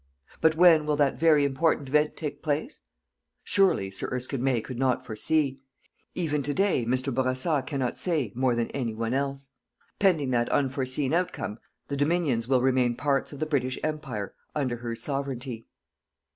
But 0.41 0.55
when 0.55 0.87
will 0.87 0.95
that 0.95 1.19
very 1.19 1.45
important 1.45 1.87
event 1.87 2.17
take 2.17 2.41
place? 2.41 2.81
Surely, 3.43 3.91
Sir 3.91 4.07
Erskine 4.11 4.43
May 4.43 4.59
could 4.59 4.79
not 4.79 5.05
foresee. 5.05 5.59
Even 6.15 6.41
to 6.41 6.55
day 6.55 6.85
Mr. 6.87 7.13
Bourassa 7.13 7.61
cannot 7.63 7.99
say 7.99 8.33
more 8.35 8.55
than 8.55 8.71
any 8.71 8.95
one 8.95 9.13
else. 9.13 9.49
Pending 9.99 10.31
that 10.31 10.49
unforeseen 10.49 11.13
outcome, 11.13 11.59
the 11.87 11.97
Dominions 11.97 12.47
will 12.47 12.63
remain 12.63 12.95
parts 12.95 13.31
of 13.31 13.39
the 13.39 13.45
British 13.45 13.77
Empire 13.83 14.33
under 14.55 14.77
her 14.77 14.95
Sovereignty. 14.95 15.67